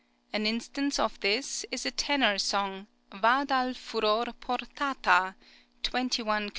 An 0.33 0.47
instance 0.47 0.97
of 0.97 1.19
this 1.19 1.63
is 1.69 1.85
a 1.85 1.91
tenor 1.91 2.39
song, 2.39 2.87
"Va 3.13 3.45
dal 3.47 3.75
furor 3.75 4.33
portata" 4.41 5.35
(21 5.83 6.47
K.) 6.49 6.49